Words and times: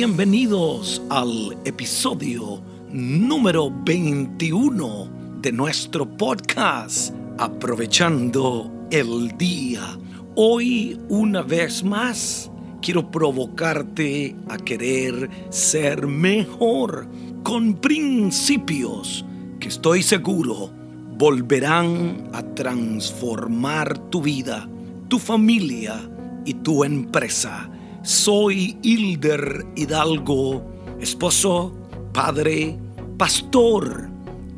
bienvenidos 0.00 1.02
al 1.10 1.58
episodio 1.66 2.62
número 2.90 3.70
21 3.84 5.36
de 5.42 5.52
nuestro 5.52 6.08
podcast 6.16 7.14
Aprovechando 7.36 8.88
el 8.90 9.36
Día. 9.36 9.98
Hoy 10.36 10.98
una 11.10 11.42
vez 11.42 11.84
más 11.84 12.50
quiero 12.80 13.10
provocarte 13.10 14.34
a 14.48 14.56
querer 14.56 15.28
ser 15.50 16.06
mejor 16.06 17.06
con 17.42 17.74
principios 17.74 19.26
que 19.60 19.68
estoy 19.68 20.02
seguro 20.02 20.70
volverán 21.18 22.30
a 22.32 22.42
transformar 22.54 23.98
tu 24.08 24.22
vida, 24.22 24.66
tu 25.08 25.18
familia 25.18 26.00
y 26.46 26.54
tu 26.54 26.84
empresa. 26.84 27.68
Soy 28.02 28.78
Hilder 28.82 29.66
Hidalgo, 29.76 30.64
esposo, 31.00 31.74
padre, 32.14 32.78
pastor, 33.18 34.08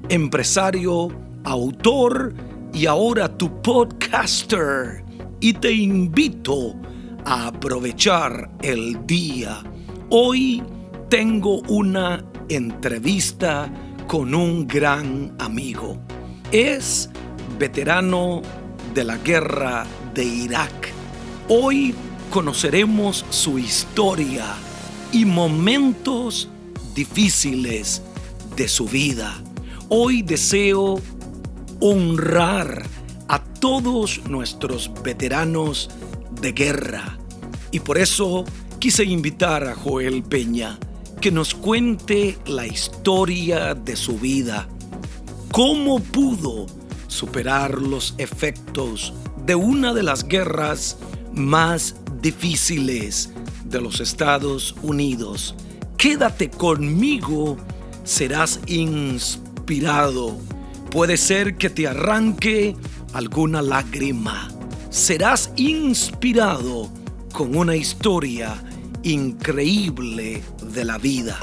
empresario, 0.08 1.08
autor 1.42 2.34
y 2.72 2.86
ahora 2.86 3.36
tu 3.36 3.60
podcaster. 3.60 5.04
Y 5.40 5.54
te 5.54 5.72
invito 5.72 6.76
a 7.24 7.48
aprovechar 7.48 8.48
el 8.62 9.04
día. 9.06 9.64
Hoy 10.10 10.62
tengo 11.08 11.62
una 11.62 12.24
entrevista 12.48 13.68
con 14.06 14.36
un 14.36 14.68
gran 14.68 15.34
amigo. 15.40 15.98
Es 16.52 17.10
veterano 17.58 18.40
de 18.94 19.02
la 19.02 19.16
guerra 19.18 19.84
de 20.14 20.24
Irak. 20.24 20.92
Hoy 21.48 21.92
conoceremos 22.32 23.26
su 23.28 23.58
historia 23.58 24.54
y 25.12 25.26
momentos 25.26 26.48
difíciles 26.94 28.00
de 28.56 28.68
su 28.68 28.86
vida. 28.86 29.44
Hoy 29.90 30.22
deseo 30.22 30.98
honrar 31.80 32.86
a 33.28 33.38
todos 33.44 34.22
nuestros 34.30 34.90
veteranos 35.02 35.90
de 36.40 36.52
guerra 36.52 37.18
y 37.70 37.80
por 37.80 37.98
eso 37.98 38.46
quise 38.78 39.04
invitar 39.04 39.64
a 39.64 39.74
Joel 39.74 40.22
Peña 40.22 40.78
que 41.20 41.30
nos 41.30 41.54
cuente 41.54 42.38
la 42.46 42.66
historia 42.66 43.74
de 43.74 43.94
su 43.94 44.18
vida 44.18 44.68
cómo 45.50 46.00
pudo 46.00 46.64
superar 47.08 47.78
los 47.78 48.14
efectos 48.16 49.12
de 49.44 49.54
una 49.54 49.92
de 49.92 50.02
las 50.02 50.26
guerras 50.26 50.96
más 51.34 51.96
difíciles 52.22 53.30
de 53.64 53.80
los 53.80 54.00
Estados 54.00 54.74
Unidos. 54.82 55.56
Quédate 55.98 56.48
conmigo, 56.48 57.56
serás 58.04 58.60
inspirado. 58.66 60.38
Puede 60.90 61.16
ser 61.16 61.56
que 61.56 61.68
te 61.68 61.88
arranque 61.88 62.76
alguna 63.12 63.60
lágrima. 63.60 64.48
Serás 64.88 65.50
inspirado 65.56 66.88
con 67.32 67.56
una 67.56 67.74
historia 67.74 68.62
increíble 69.02 70.42
de 70.72 70.84
la 70.84 70.98
vida. 70.98 71.38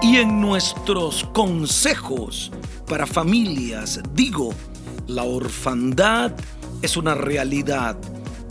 Y 0.00 0.16
en 0.16 0.40
nuestros 0.40 1.24
consejos 1.32 2.52
para 2.86 3.06
familias. 3.06 4.00
Digo, 4.14 4.52
la 5.06 5.24
orfandad 5.24 6.32
es 6.82 6.96
una 6.96 7.14
realidad 7.14 7.96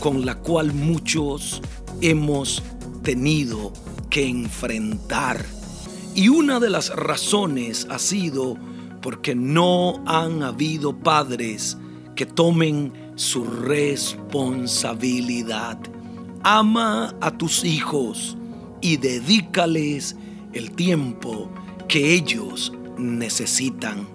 con 0.02 0.26
la 0.26 0.34
cual 0.34 0.74
muchos 0.74 1.62
hemos 2.00 2.60
tenido 3.04 3.72
que 4.10 4.26
enfrentar. 4.26 5.46
Y 6.16 6.28
una 6.28 6.58
de 6.58 6.70
las 6.70 6.88
razones 6.88 7.86
ha 7.88 8.00
sido 8.00 8.56
porque 9.00 9.36
no 9.36 10.02
han 10.04 10.42
habido 10.42 10.98
padres 10.98 11.78
que 12.16 12.26
tomen 12.26 12.92
su 13.14 13.44
responsabilidad. 13.44 15.78
Ama 16.42 17.14
a 17.20 17.38
tus 17.38 17.62
hijos 17.62 18.36
y 18.80 18.96
dedícales 18.96 20.16
el 20.52 20.72
tiempo 20.72 21.48
que 21.86 22.14
ellos 22.14 22.72
necesitan 22.98 24.08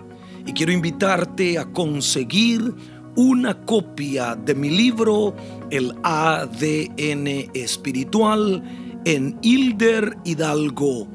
y 0.48 0.54
quiero 0.54 0.72
invitarte 0.72 1.60
a 1.60 1.66
conseguir 1.66 2.74
una 3.18 3.66
copia 3.66 4.36
de 4.36 4.54
mi 4.54 4.70
libro 4.70 5.36
El 5.72 5.92
ADN 6.04 7.50
espiritual 7.56 8.62
en 9.06 9.40
Hilder 9.42 10.16
Hidalgo. 10.24 11.08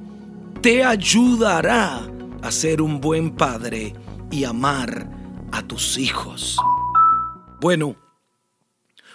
Te 0.61 0.83
ayudará 0.83 2.11
a 2.43 2.51
ser 2.51 2.83
un 2.83 3.01
buen 3.01 3.37
padre 3.37 3.95
y 4.33 4.43
amar 4.43 5.09
a 5.53 5.63
tus 5.63 5.97
hijos. 5.97 6.57
Bueno, 7.61 7.95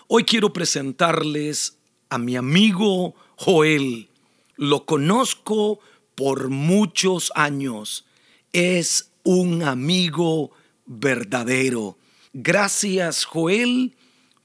hoy 0.07 0.23
quiero 0.23 0.53
presentarles 0.53 1.77
a 2.09 2.17
mi 2.17 2.37
amigo 2.37 3.15
Joel. 3.35 4.07
Lo 4.55 4.85
conozco 4.85 5.79
por 6.15 6.47
muchos 6.47 7.33
años. 7.35 8.05
Es 8.53 9.11
un 9.25 9.63
amigo 9.63 10.51
verdadero. 10.85 11.97
Gracias, 12.39 13.25
Joel, 13.25 13.95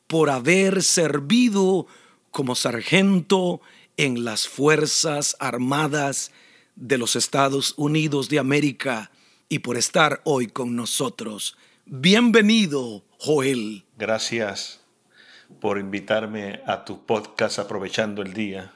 por 0.07 0.31
haber 0.31 0.83
servido 0.83 1.87
como 2.31 2.55
sargento 2.55 3.61
en 3.99 4.25
las 4.25 4.49
Fuerzas 4.49 5.37
Armadas 5.41 6.33
de 6.75 6.97
los 6.97 7.17
Estados 7.17 7.75
Unidos 7.77 8.31
de 8.31 8.39
América 8.39 9.11
y 9.51 9.59
por 9.59 9.77
estar 9.77 10.23
hoy 10.25 10.47
con 10.47 10.75
nosotros. 10.75 11.59
Bienvenido, 11.85 13.05
Joel. 13.19 13.85
Gracias 13.99 14.81
por 15.61 15.79
invitarme 15.79 16.63
a 16.67 16.87
tu 16.87 17.05
podcast 17.05 17.59
aprovechando 17.59 18.23
el 18.23 18.33
día 18.33 18.73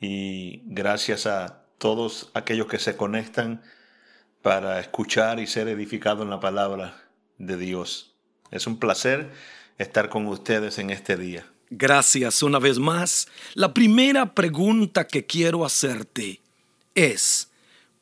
y 0.00 0.62
gracias 0.64 1.26
a 1.26 1.66
todos 1.76 2.30
aquellos 2.32 2.68
que 2.68 2.78
se 2.78 2.96
conectan 2.96 3.60
para 4.40 4.80
escuchar 4.80 5.40
y 5.40 5.46
ser 5.46 5.68
edificado 5.68 6.22
en 6.22 6.30
la 6.30 6.40
palabra 6.40 7.04
de 7.36 7.58
Dios. 7.58 8.09
Es 8.50 8.66
un 8.66 8.78
placer 8.78 9.30
estar 9.78 10.08
con 10.08 10.26
ustedes 10.26 10.78
en 10.78 10.90
este 10.90 11.16
día. 11.16 11.46
Gracias 11.70 12.42
una 12.42 12.58
vez 12.58 12.78
más. 12.78 13.28
La 13.54 13.72
primera 13.72 14.34
pregunta 14.34 15.06
que 15.06 15.24
quiero 15.24 15.64
hacerte 15.64 16.40
es, 16.94 17.50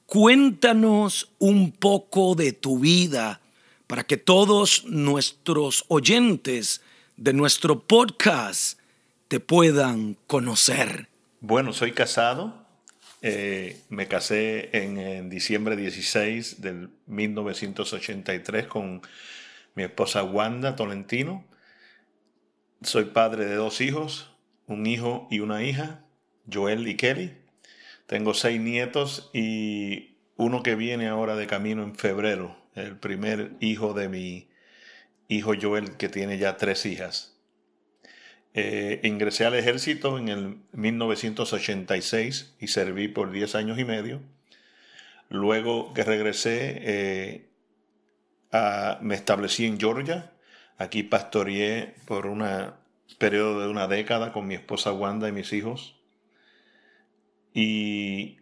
cuéntanos 0.07 1.31
un 1.39 1.73
poco 1.73 2.35
de 2.35 2.53
tu 2.53 2.79
vida 2.79 3.41
para 3.87 4.05
que 4.05 4.17
todos 4.17 4.85
nuestros 4.87 5.85
oyentes 5.89 6.81
de 7.17 7.33
nuestro 7.33 7.81
podcast 7.81 8.79
te 9.29 9.41
puedan 9.41 10.17
conocer. 10.27 11.09
Bueno, 11.41 11.73
soy 11.73 11.93
casado, 11.93 12.67
eh, 13.21 13.81
me 13.89 14.09
casé 14.09 14.71
en, 14.73 15.29
diciembre 15.29 15.77
16 15.77 16.61
del 16.61 16.91
1983 17.07 18.67
con 18.67 19.03
mi 19.75 19.83
esposa 19.83 20.23
Wanda 20.23 20.77
Tolentino. 20.77 21.45
Soy 22.83 23.07
padre 23.07 23.47
de 23.47 23.55
dos 23.55 23.81
hijos, 23.81 24.35
un 24.67 24.87
hijo 24.87 25.27
y 25.31 25.41
una 25.41 25.65
hija, 25.65 26.05
Joel 26.51 26.87
y 26.89 26.97
Kelly. 26.97 27.37
Tengo 28.07 28.35
seis 28.35 28.61
nietos 28.61 29.31
y 29.33 30.17
uno 30.37 30.63
que 30.63 30.75
viene 30.75 31.09
ahora 31.09 31.37
de 31.37 31.47
camino 31.47 31.83
en 31.83 31.95
febrero, 31.95 32.57
el 32.75 32.97
primer 32.97 33.53
hijo 33.61 33.93
de 33.93 34.09
mi 34.09 34.49
hijo 35.29 35.53
Joel 35.61 35.97
que 35.97 36.09
tiene 36.09 36.39
ya 36.39 36.57
tres 36.57 36.87
hijas. 36.87 37.39
Eh, 38.55 39.01
ingresé 39.05 39.45
al 39.45 39.55
ejército 39.55 40.19
en 40.19 40.29
el 40.29 40.59
1986 40.73 42.55
y 42.59 42.69
serví 42.69 43.09
por 43.09 43.31
10 43.31 43.55
años 43.55 43.79
y 43.79 43.85
medio. 43.85 44.21
Luego 45.29 45.93
que 45.93 46.03
regresé, 46.03 46.81
eh, 46.81 47.49
me 49.01 49.15
establecí 49.15 49.67
en 49.67 49.79
Georgia. 49.79 50.33
Aquí 50.77 51.03
pastoreé 51.03 51.95
por 52.07 52.27
un 52.27 52.45
periodo 53.19 53.61
de 53.61 53.69
una 53.69 53.89
década 53.89 54.33
con 54.33 54.47
mi 54.47 54.55
esposa 54.55 54.93
Wanda 54.93 55.29
y 55.29 55.33
mis 55.33 55.53
hijos. 55.53 55.97
Y 57.55 58.39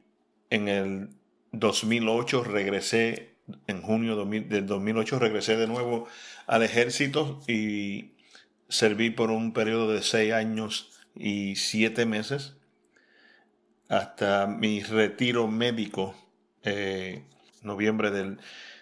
en 0.50 0.69
el 0.69 1.08
2008 1.53 2.44
regresé, 2.44 3.37
en 3.67 3.81
junio 3.82 4.25
del 4.25 4.67
2008 4.67 5.19
regresé 5.19 5.56
de 5.56 5.67
nuevo 5.67 6.06
al 6.47 6.62
ejército 6.62 7.41
y 7.49 8.12
serví 8.69 9.11
por 9.11 9.31
un 9.31 9.53
periodo 9.53 9.93
de 9.93 10.03
seis 10.03 10.32
años 10.32 10.91
y 11.14 11.56
siete 11.56 12.05
meses 12.05 12.56
hasta 13.88 14.47
mi 14.47 14.82
retiro 14.82 15.47
médico, 15.47 16.14
eh, 16.62 17.23
noviembre 17.62 18.11
del, 18.11 18.38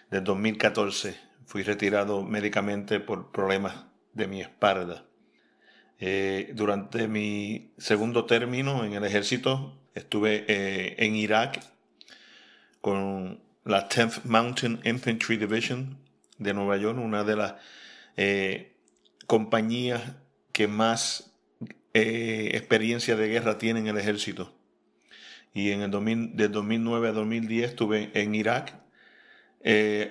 del 0.09 0.23
2014. 0.23 1.15
Fui 1.45 1.63
retirado 1.63 2.23
médicamente 2.23 2.99
por 2.99 3.31
problemas 3.31 3.85
de 4.13 4.27
mi 4.27 4.41
espalda. 4.41 5.05
Eh, 5.99 6.51
durante 6.53 7.07
mi 7.07 7.71
segundo 7.77 8.25
término 8.25 8.83
en 8.83 8.93
el 8.93 9.05
ejército 9.05 9.77
estuve 9.93 10.43
eh, 10.47 10.95
en 10.97 11.15
Irak 11.15 11.61
con 12.81 13.39
la 13.63 13.87
10th 13.87 14.25
Mountain 14.25 14.81
Infantry 14.83 15.37
Division 15.37 15.97
de 16.37 16.53
Nueva 16.53 16.75
York, 16.77 16.99
una 16.99 17.23
de 17.23 17.35
las 17.35 17.55
eh, 18.17 18.73
compañías 19.25 20.01
que 20.51 20.67
más 20.67 21.31
experiencia 21.97 23.15
de 23.15 23.29
guerra 23.29 23.57
tiene 23.57 23.79
en 23.79 23.87
el 23.87 23.97
ejército. 23.97 24.53
Y 25.53 25.71
en 25.71 25.81
el 25.81 25.91
2000, 25.91 26.35
de 26.35 26.49
2009 26.49 27.07
a 27.07 27.11
2010 27.13 27.69
estuve 27.69 28.11
en 28.13 28.35
Irak 28.35 28.84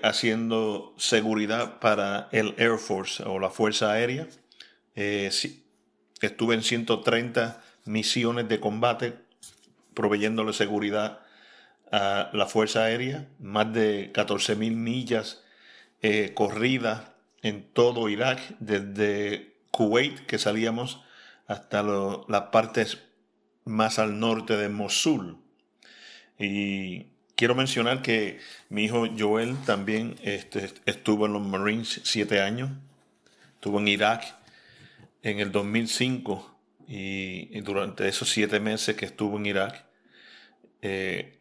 haciendo 0.02 0.94
seguridad 0.96 1.78
para 1.78 2.28
el 2.32 2.54
Air 2.58 2.78
Force 2.78 3.22
o 3.22 3.38
la 3.38 3.50
Fuerza 3.50 3.92
Aérea. 3.92 4.26
Estuve 4.94 6.54
en 6.54 6.62
130 6.62 7.62
misiones 7.84 8.48
de 8.48 8.58
combate 8.58 9.14
proveyéndole 9.94 10.52
seguridad 10.52 11.20
a 11.90 12.30
la 12.32 12.46
Fuerza 12.46 12.84
Aérea, 12.84 13.28
más 13.38 13.72
de 13.72 14.12
14.000 14.12 14.74
millas 14.74 15.42
eh, 16.02 16.32
corridas 16.34 17.02
en 17.42 17.62
todo 17.72 18.08
Irak, 18.08 18.40
desde 18.58 19.54
Kuwait, 19.70 20.26
que 20.26 20.38
salíamos, 20.38 21.02
hasta 21.46 21.82
las 21.82 22.42
partes 22.50 22.98
más 23.64 23.98
al 23.98 24.18
norte 24.18 24.56
de 24.56 24.68
Mosul. 24.68 25.38
Y 26.38 27.06
quiero 27.44 27.55
mencionar 27.55 28.00
que 28.00 28.41
mi 28.70 28.85
hijo 28.85 29.06
Joel 29.19 29.55
también 29.67 30.17
este, 30.23 30.73
estuvo 30.87 31.26
en 31.26 31.35
los 31.35 31.43
Marines 31.43 32.00
siete 32.02 32.41
años, 32.41 32.70
estuvo 33.56 33.79
en 33.81 33.88
Irak 33.88 34.35
en 35.23 35.41
el 35.41 35.52
2005 35.52 36.56
y, 36.88 37.61
durante 37.61 38.08
esos 38.08 38.31
siete 38.31 38.61
meses 38.61 38.96
que 38.96 39.05
estuvo 39.05 39.37
en 39.37 39.44
Irak, 39.44 39.85
eh, 40.81 41.38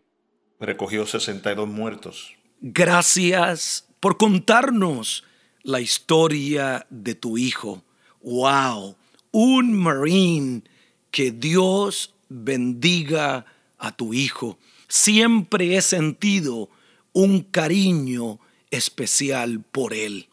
recogió 0.59 1.05
62 1.05 1.69
muertos. 1.69 2.33
Gracias 2.59 3.87
por 4.01 4.17
contarnos 4.17 5.23
la 5.61 5.79
historia 5.79 6.85
de 6.89 7.15
tu 7.15 7.37
hijo. 7.37 7.81
¡Wow! 8.21 8.97
Un 9.31 9.73
Marine. 9.73 10.63
Que 11.11 11.31
Dios 11.31 12.13
bendiga 12.27 13.45
a 13.77 13.95
tu 13.95 14.13
hijo. 14.13 14.59
Siempre 14.87 15.75
he 15.75 15.81
sentido 15.81 16.69
un 17.11 17.41
cariño 17.41 18.39
especial 18.71 19.63
por 19.71 19.93
él. 19.93 20.29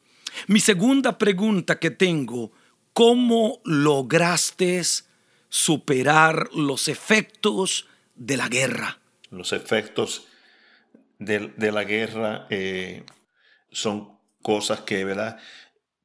Mi 0.46 0.60
segunda 0.60 1.18
pregunta 1.18 1.78
que 1.78 1.90
tengo 1.90 2.52
¿Cómo 2.92 3.60
lograste 3.64 4.82
superar 5.48 6.50
los 6.52 6.88
efectos 6.88 7.86
de 8.14 8.36
la 8.36 8.48
guerra? 8.48 8.98
Los 9.30 9.52
efectos 9.52 10.26
de, 11.18 11.52
la 11.72 11.84
guerra 11.84 12.46
eh, 12.50 13.04
son 13.70 14.18
cosas 14.42 14.80
que, 14.80 15.04
¿verdad? 15.04 15.38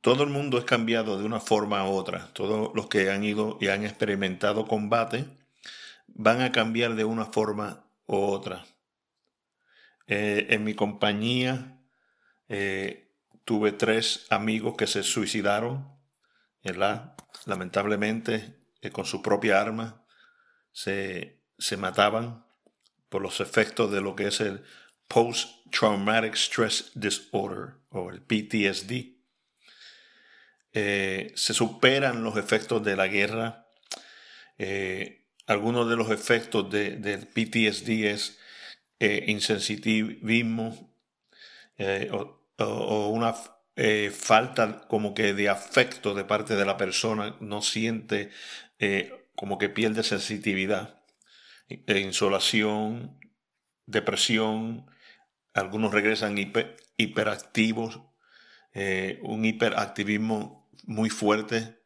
Todo 0.02 0.24
el 0.24 0.30
mundo 0.30 0.60
es 0.60 0.66
cambiado 0.66 1.18
de 1.18 1.26
una 1.26 1.40
forma 1.40 1.86
u 1.90 1.94
otra. 1.94 2.30
Todos 2.34 2.72
los 2.76 2.88
que 2.88 3.10
han 3.10 3.24
ido 3.24 3.58
y 3.60 3.70
han 3.70 3.84
experimentado 3.84 4.68
combate 4.68 5.26
van 6.08 6.42
a 6.42 6.52
cambiar 6.52 6.96
de 6.96 7.04
una 7.04 7.26
forma 7.26 7.85
u 8.07 8.16
otra. 8.16 8.66
Eh, 10.07 10.48
en 10.50 10.63
mi 10.63 10.75
compañía 10.75 11.80
eh, 12.48 13.12
tuve 13.44 13.72
tres 13.72 14.28
amigos 14.30 14.75
que 14.78 14.88
se 14.88 15.04
suicidaron 15.04 15.94
Lamentablemente, 17.46 18.56
eh, 18.81 18.90
con 18.90 19.06
su 19.06 19.22
propia 19.22 19.62
arma 19.62 20.04
se, 20.72 21.44
se 21.60 21.78
mataban 21.78 22.44
por 23.07 23.22
los 23.22 23.40
efectos 23.40 23.92
de 23.92 24.02
lo 24.02 24.16
que 24.16 24.28
es 24.28 24.42
el 24.42 24.63
Post-Traumatic 25.08 26.34
Stress 26.34 26.92
Disorder 26.96 27.75
o 27.90 28.10
el 28.10 28.24
PTSD. 28.24 29.13
Se 30.74 31.54
superan 31.54 32.24
los 32.24 32.36
efectos 32.36 32.84
de 32.84 32.96
la 32.96 33.08
guerra. 33.08 33.68
Algunos 35.48 35.90
de 35.90 35.96
los 35.96 36.10
efectos 36.12 36.70
de, 36.70 36.98
del 36.98 37.28
PTSD 37.28 38.06
es 38.06 38.40
insensitivismo 39.00 40.92
o, 42.12 42.36
o, 42.58 43.10
una 43.10 43.36
eh, 43.76 44.10
falta 44.12 44.88
como 44.88 45.14
que 45.14 45.34
de 45.34 45.50
afecto 45.50 46.14
de 46.14 46.24
parte 46.24 46.56
de 46.56 46.66
la 46.66 46.78
persona, 46.78 47.36
no 47.42 47.62
siente 47.62 48.30
eh, 48.80 49.28
como 49.36 49.58
que 49.58 49.70
pierde 49.70 50.04
sensitividad, 50.04 51.02
e 51.68 52.00
insolación, 52.00 53.20
depresión, 53.86 54.86
algunos 55.54 55.94
regresan 55.94 56.38
hiperactivos, 56.98 58.02
eh, 58.74 59.20
un 59.24 59.46
hiperactivismo 59.46 60.70
muy 60.86 61.10
fuerte. 61.10 61.82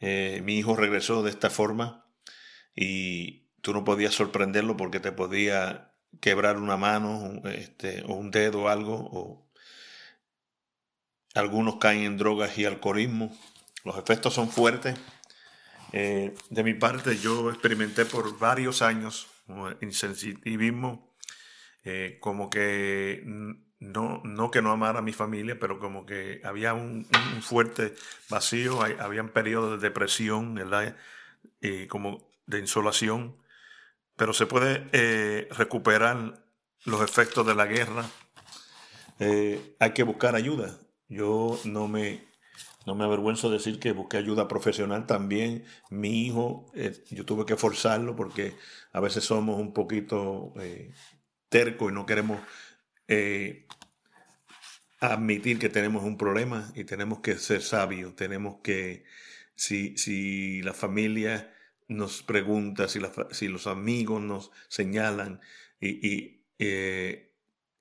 mi 0.00 0.58
hijo 0.58 0.76
regresó 0.76 1.22
de 1.22 1.30
esta 1.30 1.50
forma 1.50 1.99
y 2.80 3.42
tú 3.60 3.74
no 3.74 3.84
podías 3.84 4.14
sorprenderlo 4.14 4.74
porque 4.74 5.00
te 5.00 5.12
podía 5.12 5.92
quebrar 6.20 6.56
una 6.56 6.78
mano 6.78 7.42
este, 7.44 8.02
o 8.06 8.14
un 8.14 8.30
dedo 8.30 8.62
o 8.62 8.68
algo 8.68 8.94
o 9.12 9.46
algunos 11.34 11.76
caen 11.76 12.04
en 12.04 12.16
drogas 12.16 12.56
y 12.56 12.64
alcoholismo. 12.64 13.36
Los 13.84 13.98
efectos 13.98 14.32
son 14.32 14.48
fuertes. 14.48 14.98
Eh, 15.92 16.34
de 16.48 16.64
mi 16.64 16.72
parte, 16.72 17.18
yo 17.18 17.50
experimenté 17.50 18.06
por 18.06 18.38
varios 18.38 18.80
años 18.80 19.28
insensitivismo, 19.82 21.14
eh, 21.84 22.16
como 22.20 22.48
que 22.48 23.22
no, 23.78 24.22
no 24.24 24.50
que 24.50 24.62
no 24.62 24.70
amara 24.70 25.00
a 25.00 25.02
mi 25.02 25.12
familia, 25.12 25.58
pero 25.60 25.78
como 25.78 26.06
que 26.06 26.40
había 26.44 26.72
un, 26.72 27.06
fuerte 27.42 27.94
vacío, 28.30 28.82
hay, 28.82 28.96
habían 28.98 29.28
periodos 29.28 29.80
de 29.80 29.88
depresión, 29.88 30.54
¿verdad? 30.54 30.96
Como 31.88 32.29
de 32.46 32.58
insolación, 32.58 33.36
pero 34.16 34.32
se 34.32 34.46
puede 34.46 34.88
eh, 34.92 35.48
recuperar 35.50 36.44
los 36.84 37.02
efectos 37.02 37.46
de 37.46 37.54
la 37.54 37.66
guerra. 37.66 38.04
hay 39.18 39.92
que 39.92 40.02
buscar 40.02 40.34
ayuda. 40.34 40.78
Yo 41.08 41.58
no 41.64 41.88
me, 41.88 42.22
no 42.86 42.94
me 42.94 43.04
avergüenzo 43.04 43.50
de 43.50 43.58
decir 43.58 43.78
que 43.78 43.92
busqué 43.92 44.16
ayuda 44.16 44.48
profesional 44.48 45.06
también. 45.06 45.64
Mi 45.90 46.26
hijo, 46.26 46.70
eh, 46.74 47.04
yo 47.10 47.26
tuve 47.26 47.44
que 47.44 47.56
forzarlo 47.56 48.16
porque 48.16 48.54
a 48.92 49.00
veces 49.00 49.24
somos 49.24 49.60
un 49.60 49.72
poquito 49.74 50.52
eh, 50.60 50.92
tercos 51.48 51.90
y 51.90 51.94
no 51.94 52.06
queremos 52.06 52.40
eh, 53.08 53.66
admitir 55.00 55.58
que 55.58 55.68
tenemos 55.68 56.04
un 56.04 56.16
problema 56.16 56.72
y 56.74 56.84
tenemos 56.84 57.20
que 57.20 57.36
ser 57.36 57.62
sabios. 57.62 58.16
Tenemos 58.16 58.60
que, 58.62 59.04
si, 59.54 59.96
si 59.98 60.62
la 60.62 60.72
familia 60.72 61.52
nos 61.90 62.22
pregunta, 62.22 62.88
si, 62.88 63.48
los 63.48 63.66
amigos 63.66 64.22
nos 64.22 64.50
señalan 64.68 65.40
y, 65.80 66.08
y 66.08 66.44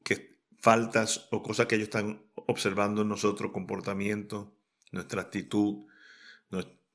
que 0.04 0.40
faltas 0.60 1.28
o 1.32 1.42
cosas 1.42 1.68
que 1.68 1.76
ellos 1.76 1.88
están 1.88 2.22
observando 2.36 3.04
en 3.04 3.10
nosotros 3.10 3.52
comportamiento, 3.52 4.56
nuestra 4.92 5.22
actitud 5.22 5.86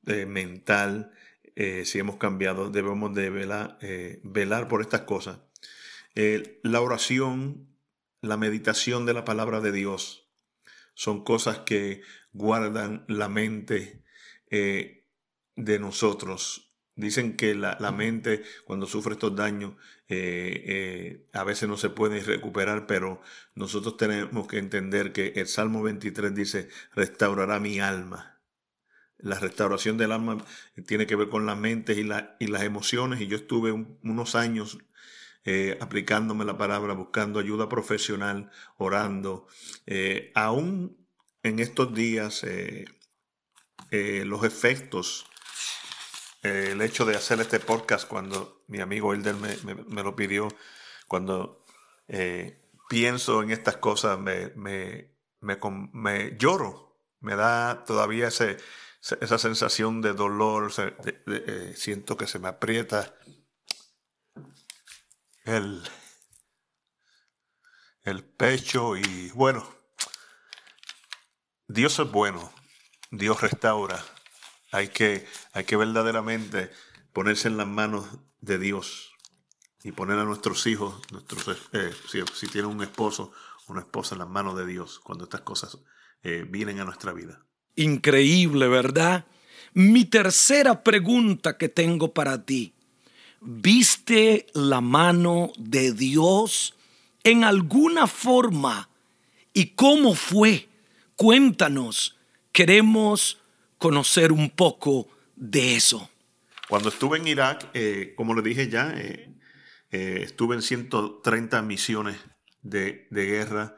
eh, 0.07 0.25
mental, 0.25 1.11
eh, 1.55 1.85
si 1.85 1.99
hemos 1.99 2.17
cambiado, 2.17 2.69
debemos 2.69 3.13
de 3.15 3.31
eh, 3.81 4.19
velar 4.23 4.67
por 4.67 4.81
estas 4.81 5.01
cosas. 5.01 5.39
la 6.63 6.81
oración, 6.81 7.67
la 8.21 8.37
meditación 8.37 9.05
de 9.05 9.13
la 9.13 9.25
palabra 9.25 9.61
de 9.61 9.71
Dios 9.71 10.29
son 10.93 11.23
cosas 11.23 11.59
que 11.59 12.01
guardan 12.33 13.03
la 13.07 13.29
mente 13.29 14.03
de 14.49 15.79
nosotros, 15.79 16.74
Dicen 16.97 17.35
que 17.35 17.55
la, 17.55 17.91
mente 17.91 18.43
cuando 18.63 18.85
sufre 18.87 19.13
estos 19.13 19.35
daños 19.35 19.73
eh, 20.07 20.63
eh, 20.65 21.29
a 21.33 21.43
veces 21.43 21.67
no 21.67 21.75
se 21.75 21.89
puede 21.89 22.21
recuperar, 22.21 22.87
pero 22.87 23.21
nosotros 23.53 23.97
tenemos 23.97 24.47
que 24.47 24.59
entender 24.59 25.11
que 25.11 25.33
el 25.35 25.47
Salmo 25.47 25.83
23 25.83 26.33
dice, 26.33 26.69
restaurará 26.93 27.59
mi 27.59 27.81
alma. 27.81 28.39
La 29.17 29.37
restauración 29.39 29.97
del 29.97 30.13
alma 30.13 30.37
tiene 30.87 31.05
que 31.05 31.17
ver 31.17 31.27
con 31.27 31.45
la 31.45 31.55
mente 31.55 31.93
y, 31.99 32.07
y 32.39 32.47
las 32.47 32.63
emociones 32.63 33.19
y 33.19 33.27
yo 33.27 33.35
estuve 33.35 33.73
unos 33.73 34.35
años 34.35 34.77
eh, 35.43 35.77
aplicándome 35.81 36.45
la 36.45 36.57
palabra, 36.57 36.93
buscando 36.93 37.39
ayuda 37.39 37.67
profesional, 37.67 38.51
orando. 38.77 39.47
aún 40.33 40.97
en 41.43 41.59
estos 41.59 41.93
días 41.93 42.45
los 43.91 44.43
efectos 44.45 45.27
el 46.45 46.81
hecho 46.81 47.05
de 47.05 47.15
hacer 47.15 47.39
este 47.39 47.59
podcast 47.59 48.07
cuando 48.07 48.63
mi 48.67 48.79
amigo 48.79 49.13
Hilder 49.13 49.35
me, 49.35 50.03
lo 50.03 50.15
pidió, 50.15 50.47
cuando 51.07 51.65
eh, 52.07 52.61
pienso 52.89 53.41
en 53.43 53.51
estas 53.51 53.77
cosas, 53.77 54.19
me, 54.19 54.51
me, 54.55 56.37
lloro, 56.37 56.99
me 57.19 57.35
da 57.35 57.83
todavía 57.85 58.27
ese 58.27 58.57
esa 59.21 59.37
sensación 59.37 60.01
de 60.01 60.13
dolor, 60.13 60.71
eh, 61.27 61.73
siento 61.75 62.17
que 62.17 62.25
se 62.25 62.39
me 62.39 62.47
aprieta 62.47 63.13
el, 65.43 65.83
el 68.03 68.23
pecho 68.23 68.97
y 68.97 69.29
bueno, 69.35 69.67
Dios 71.67 71.99
es 71.99 72.11
bueno, 72.11 72.51
Dios 73.11 73.41
restaura. 73.41 74.03
Hay 74.75 74.89
que, 74.89 75.25
hay 75.53 75.63
que 75.63 75.77
verdaderamente 75.77 76.69
ponerse 77.13 77.47
en 77.47 77.55
las 77.55 77.65
manos 77.65 78.07
de 78.41 78.59
Dios 78.59 79.13
y 79.85 79.93
poner 79.93 80.19
a 80.19 80.25
nuestros 80.25 80.67
hijos, 80.67 80.95
nuestros, 81.13 81.61
eh, 81.71 81.93
si, 82.33 82.47
tienen 82.47 82.71
un 82.71 82.83
esposo, 82.83 83.31
una 83.69 83.79
esposa 83.79 84.15
en 84.15 84.19
las 84.19 84.27
manos 84.27 84.57
de 84.57 84.65
Dios, 84.65 84.99
cuando 84.99 85.23
estas 85.23 85.41
cosas 85.41 85.77
eh, 86.23 86.45
vienen 86.45 86.81
a 86.81 86.83
nuestra 86.83 87.13
vida. 87.13 87.45
Increíble, 87.77 88.67
¿verdad? 88.67 89.25
Mi 89.73 90.03
tercera 90.03 90.83
pregunta 90.83 91.57
que 91.57 91.69
tengo 91.69 92.13
para 92.13 92.43
ti. 92.43 92.73
¿Viste 93.39 94.47
la 94.53 94.81
mano 94.81 95.53
de 95.57 95.93
Dios 95.93 96.73
en 97.23 97.45
alguna 97.45 98.07
forma? 98.07 98.89
¿Y 99.53 99.67
cómo 99.67 100.15
fue? 100.15 100.67
Cuéntanos. 101.15 102.17
Queremos 102.51 103.37
conocer 103.85 104.31
un 104.31 104.49
poco 104.49 105.07
de 105.35 105.75
eso. 105.75 106.09
Cuando 106.67 106.89
estuve 106.89 107.19
en 107.19 107.27
Irak, 107.27 107.69
eh, 107.75 108.13
como 108.17 108.33
le 108.33 108.41
dije 108.41 108.67
ya, 108.67 108.91
eh, 108.97 109.31
estuve 109.91 110.55
en 110.55 110.63
130 110.63 111.61
misiones 111.61 112.17
de, 112.63 113.07
guerra, 113.11 113.77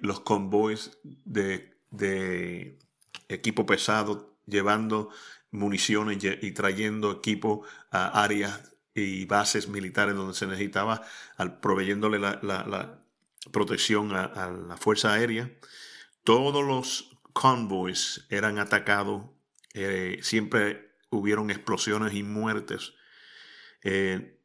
los 0.00 0.20
convoys 0.20 0.98
de, 1.04 1.76
de 1.90 2.78
equipo 3.28 3.66
pesado, 3.66 4.34
llevando 4.46 5.10
municiones 5.50 6.24
y 6.24 6.52
trayendo 6.52 7.12
equipo 7.12 7.64
a 7.90 8.22
áreas 8.22 8.72
y 8.94 9.26
bases 9.26 9.68
militares 9.68 10.14
donde 10.14 10.32
se 10.32 10.46
necesitaba, 10.46 11.02
al, 11.36 11.60
proveyéndole 11.60 12.18
la, 12.18 12.98
protección 13.52 14.14
a, 14.14 14.50
la 14.68 14.76
Fuerza 14.78 15.12
Aérea. 15.12 15.50
Todos 16.24 16.64
los 16.64 17.17
convoys 17.38 18.26
eran 18.30 18.58
atacados, 18.58 19.22
eh, 19.72 20.18
siempre 20.22 20.96
hubieron 21.08 21.50
explosiones 21.50 22.14
y 22.14 22.24
muertes. 22.24 22.94
Eh, 23.84 24.40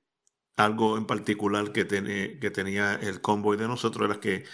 algo 0.57 0.99
en 0.99 1.07
particular 1.07 1.71
que, 1.71 1.85
tenía 1.85 2.93
el 2.93 3.19
convoy 3.19 3.57
de 3.57 3.67
nosotros 3.67 4.07
era 4.07 4.19
que 4.19 4.45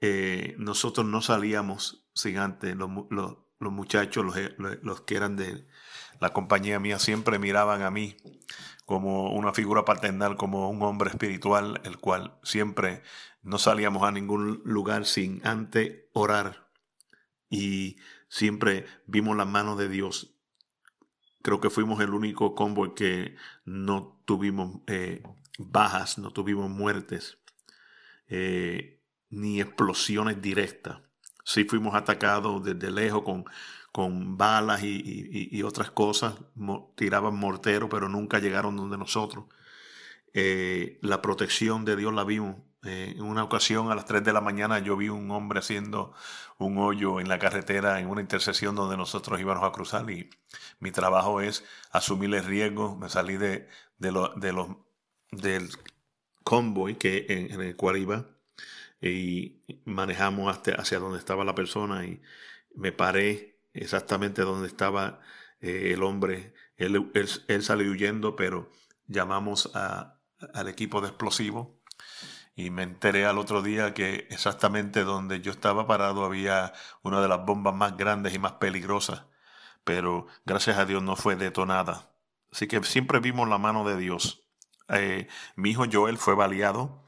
eh, 0.00 0.54
nosotros 0.58 1.04
no 1.06 1.22
salíamos 1.22 2.06
sin 2.14 2.38
antes 2.38 2.76
los, 2.76 2.88
muchachos, 3.58 4.24
los, 4.58 5.00
que 5.00 5.16
eran 5.16 5.34
de 5.34 5.66
la 6.20 6.32
compañía 6.32 6.78
mía, 6.78 7.00
siempre 7.00 7.40
miraban 7.40 7.82
a 7.82 7.90
mí 7.90 8.16
como 8.84 9.32
una 9.32 9.52
figura 9.52 9.84
paternal, 9.84 10.36
como 10.36 10.70
un 10.70 10.80
hombre 10.82 11.10
espiritual, 11.10 11.80
el 11.82 11.98
cual 11.98 12.38
siempre 12.44 13.02
no 13.42 13.58
salíamos 13.58 14.04
a 14.04 14.12
ningún 14.12 14.62
lugar 14.64 15.04
sin 15.04 15.44
antes 15.44 16.04
orar. 16.12 16.65
Y 17.50 17.96
siempre 18.28 18.86
vimos 19.06 19.36
la 19.36 19.44
mano 19.44 19.76
de 19.76 19.88
Dios. 19.88 20.34
Creo 21.42 21.60
que 21.60 21.70
fuimos 21.70 22.00
el 22.00 22.10
único 22.10 22.54
convoy 22.54 22.94
que 22.94 23.36
no 23.64 24.20
tuvimos 24.24 24.80
eh, 24.86 25.22
bajas, 25.58 26.18
no 26.18 26.32
tuvimos 26.32 26.68
muertes, 26.68 27.38
eh, 28.28 29.00
ni 29.30 29.60
explosiones 29.60 30.42
directas 30.42 30.98
sí 31.46 31.64
fuimos 31.64 31.94
atacados 31.94 32.62
desde 32.64 32.90
lejos 32.90 33.22
con, 33.22 33.44
con 33.92 34.36
balas 34.36 34.82
y, 34.82 35.62
otras 35.62 35.90
cosas, 35.90 36.34
tiraban 36.96 37.36
morteros, 37.36 37.88
pero 37.90 38.08
nunca 38.08 38.40
llegaron 38.40 38.76
donde 38.76 38.98
nosotros. 38.98 39.46
Eh, 40.34 40.98
la 41.00 41.22
protección 41.22 41.84
de 41.86 41.96
Dios 41.96 42.12
la 42.12 42.24
vimos. 42.24 42.56
En 42.86 43.22
una 43.22 43.44
ocasión 43.44 43.90
a 43.90 43.94
las 43.94 44.04
3 44.04 44.22
de 44.24 44.32
la 44.32 44.40
mañana 44.40 44.78
yo 44.78 44.96
vi 44.96 45.08
un 45.08 45.30
hombre 45.30 45.58
haciendo 45.58 46.14
un 46.58 46.78
hoyo 46.78 47.20
en 47.20 47.28
la 47.28 47.38
carretera 47.38 48.00
en 48.00 48.08
una 48.08 48.20
intersección 48.20 48.74
donde 48.74 48.96
nosotros 48.96 49.40
íbamos 49.40 49.64
a 49.64 49.72
cruzar 49.72 50.08
y 50.10 50.30
mi 50.80 50.90
trabajo 50.92 51.40
es 51.40 51.64
asumir 51.90 52.34
el 52.34 52.44
riesgo. 52.44 52.96
Me 52.96 53.08
salí 53.08 53.36
de, 53.36 53.68
de, 53.98 54.12
de 54.36 54.52
los, 54.52 54.68
del 55.32 55.68
convoy 56.44 56.94
que, 56.96 57.26
en 57.28 57.60
el 57.60 57.76
cual 57.76 57.96
iba 57.96 58.26
y 59.00 59.62
manejamos 59.84 60.50
hasta 60.54 60.72
hacia 60.72 60.98
donde 60.98 61.18
estaba 61.18 61.44
la 61.44 61.54
persona 61.54 62.06
y 62.06 62.22
me 62.74 62.92
paré 62.92 63.60
exactamente 63.72 64.42
donde 64.42 64.68
estaba 64.68 65.20
eh, 65.60 65.92
el 65.92 66.02
hombre. 66.02 66.54
Él, 66.76 67.10
él, 67.48 67.62
salió 67.62 67.90
huyendo, 67.90 68.36
pero 68.36 68.70
llamamos 69.06 69.70
al 69.74 70.68
equipo 70.68 71.00
de 71.00 71.08
explosivos 71.08 71.68
y 72.56 72.70
me 72.70 72.82
enteré 72.82 73.26
al 73.26 73.38
otro 73.38 73.62
día 73.62 73.92
que 73.92 74.26
exactamente 74.30 75.04
donde 75.04 75.42
yo 75.42 75.52
estaba 75.52 75.86
parado 75.86 76.24
había 76.24 76.72
una 77.02 77.20
de 77.20 77.28
las 77.28 77.44
bombas 77.44 77.74
más 77.74 77.96
grandes 77.98 78.34
y 78.34 78.38
más 78.38 78.52
peligrosas, 78.52 79.24
pero 79.84 80.26
gracias 80.46 80.78
a 80.78 80.86
Dios 80.86 81.02
no 81.02 81.16
fue 81.16 81.36
detonada. 81.36 82.10
Así 82.50 82.66
que 82.66 82.82
siempre 82.84 83.20
vimos 83.20 83.48
la 83.48 83.58
mano 83.58 83.84
de 83.86 83.98
Dios. 83.98 84.48
Eh, 84.88 85.28
mi 85.56 85.70
hijo 85.70 85.84
Joel 85.92 86.16
fue 86.16 86.34
baleado 86.34 87.04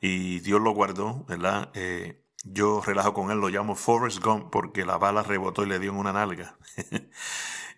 y 0.00 0.38
Dios 0.40 0.60
lo 0.60 0.70
guardó, 0.70 1.24
¿verdad? 1.24 1.70
Eh, 1.74 2.24
yo 2.44 2.80
relajo 2.80 3.12
con 3.12 3.32
él, 3.32 3.38
lo 3.38 3.48
llamo 3.48 3.74
Forrest 3.74 4.22
Gump 4.22 4.50
porque 4.52 4.84
la 4.84 4.98
bala 4.98 5.24
rebotó 5.24 5.64
y 5.64 5.68
le 5.68 5.80
dio 5.80 5.90
en 5.90 5.98
una 5.98 6.12
nalga. 6.12 6.56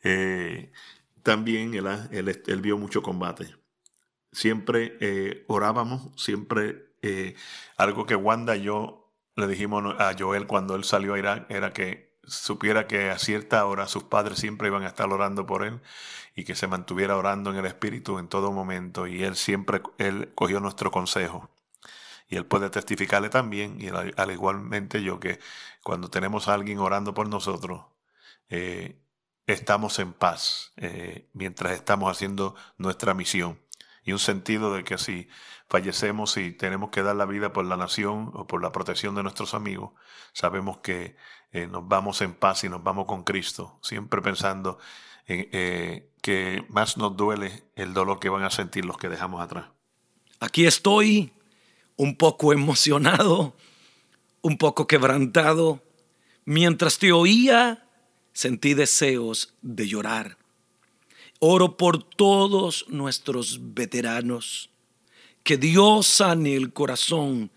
Eh, 0.07 0.71
también 1.23 1.73
él, 1.73 2.61
vio 2.61 2.77
mucho 2.77 3.01
combate. 3.03 3.57
Siempre 4.33 4.99
orábamos, 5.49 6.11
siempre 6.23 6.94
algo 7.77 8.07
que 8.07 8.17
Wanda 8.17 8.57
y 8.57 8.63
yo 8.63 9.13
le 9.37 9.47
dijimos 9.47 9.83
a 9.99 10.15
Joel 10.19 10.47
cuando 10.47 10.77
él 10.77 10.85
salió 10.85 11.15
a 11.15 11.19
Irak 11.19 11.47
era 11.51 11.73
que 11.73 12.15
supiera 12.27 12.87
que 12.87 13.11
a 13.11 13.19
cierta 13.19 13.65
hora 13.67 13.87
sus 13.87 14.05
padres 14.05 14.39
siempre 14.39 14.69
iban 14.69 14.83
a 14.85 14.89
estar 14.89 15.13
orando 15.13 15.47
por 15.47 15.65
él 15.65 15.81
y 16.35 16.45
que 16.45 16.55
se 16.55 16.67
mantuviera 16.67 17.17
orando 17.17 17.51
en 17.51 17.57
el 17.57 17.67
Espíritu 17.67 18.19
en 18.19 18.29
todo 18.29 18.53
momento 18.53 19.07
y 19.07 19.23
él 19.23 19.37
siempre, 19.37 19.83
él 19.99 20.33
cogió 20.35 20.61
nuestro 20.61 20.91
consejo 20.91 21.51
y 22.29 22.37
él 22.37 22.47
puede 22.47 22.71
testificarle 22.71 23.29
también, 23.29 23.81
y 23.81 23.89
al, 23.89 24.31
igualmente 24.31 25.03
yo, 25.03 25.21
que 25.21 25.39
cuando 25.83 26.09
tenemos 26.09 26.49
a 26.49 26.55
alguien 26.55 26.79
orando 26.79 27.15
por 27.15 27.29
nosotros, 27.29 27.85
eh, 28.49 29.01
estamos 29.47 29.99
en 29.99 30.13
paz 30.13 30.73
eh, 30.77 31.29
mientras 31.33 31.73
estamos 31.73 32.11
haciendo 32.11 32.55
nuestra 32.79 33.15
misión. 33.15 33.61
Y 34.05 34.13
un 34.13 34.19
sentido 34.19 34.75
de 34.75 34.85
que 34.85 34.99
si 34.99 35.29
fallecemos 35.69 36.37
y 36.37 36.53
tenemos 36.53 36.91
que 36.91 37.03
dar 37.03 37.17
la 37.17 37.27
vida 37.27 37.53
por 37.53 37.65
la 37.65 37.77
nación 37.77 38.31
o 38.35 38.47
por 38.47 38.63
la 38.63 38.73
protección 38.73 39.15
de 39.15 39.23
nuestros 39.23 39.55
amigos, 39.55 39.93
sabemos 40.33 40.79
que 40.79 41.17
eh, 41.53 41.67
nos 41.67 41.87
vamos 41.87 42.21
en 42.21 42.35
paz 42.35 42.65
y 42.65 42.69
nos 42.69 42.83
vamos 42.83 43.07
con 43.07 43.25
Cristo, 43.25 43.79
siempre 43.83 44.21
pensando 44.21 44.79
en, 45.27 46.09
que 46.21 46.65
más 46.69 46.97
nos 46.97 47.17
duele 47.17 47.65
el 47.77 47.93
dolor 47.93 48.19
que 48.19 48.29
van 48.29 48.45
a 48.45 48.51
sentir 48.51 48.85
los 48.85 48.97
que 48.97 49.09
dejamos 49.09 49.43
atrás. 49.43 49.67
Aquí 50.41 50.67
estoy 50.67 51.33
un 51.97 52.17
poco 52.17 52.53
emocionado, 52.53 53.55
un 54.43 54.59
poco 54.59 54.87
quebrantado. 54.87 55.83
Mientras 56.45 56.99
te 56.99 57.13
oía, 57.13 57.87
sentí 58.33 58.75
deseos 58.75 59.55
de 59.63 59.87
llorar. 59.87 60.39
Oro 61.41 61.77
por 61.77 62.03
todos 62.03 62.87
nuestros 62.89 63.75
veteranos. 63.75 64.71
Que 65.45 65.57
Dios 65.57 66.07
sane 66.07 66.57
el 66.57 66.73
corazón 66.73 67.51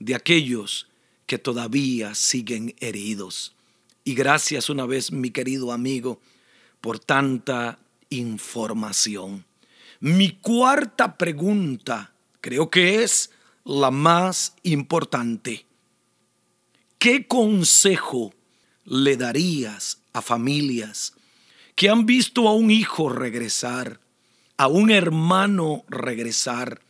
de 0.00 0.14
aquellos 0.14 0.88
que 1.26 1.38
todavía 1.38 2.14
siguen 2.14 2.74
heridos. 2.80 3.54
Y 4.02 4.14
gracias 4.14 4.68
una 4.68 4.86
vez, 4.86 5.12
mi 5.12 5.30
querido 5.30 5.70
amigo, 5.70 6.20
por 6.80 6.98
tanta 6.98 7.78
información. 8.10 9.44
Mi 10.00 10.30
cuarta 10.32 11.16
pregunta 11.16 12.12
creo 12.40 12.70
que 12.70 13.02
es 13.02 13.30
la 13.64 13.90
más 13.90 14.54
importante. 14.62 15.66
¿Qué 16.98 17.26
consejo 17.26 18.34
le 18.84 19.16
darías 19.16 20.00
a 20.12 20.22
familias 20.22 21.14
que 21.74 21.88
han 21.88 22.06
visto 22.06 22.48
a 22.48 22.54
un 22.54 22.70
hijo 22.70 23.08
regresar, 23.08 24.00
a 24.56 24.68
un 24.68 24.90
hermano 24.90 25.84
regresar, 25.88 26.83